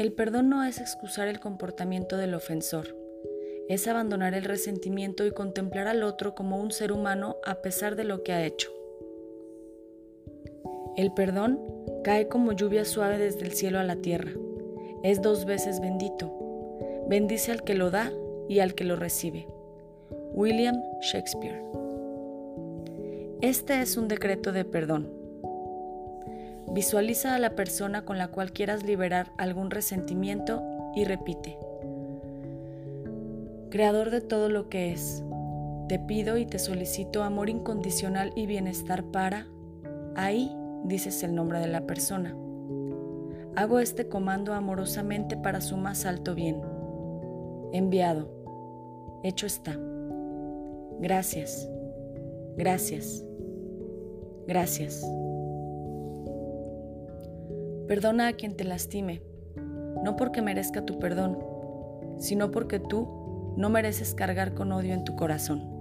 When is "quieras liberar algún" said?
28.52-29.70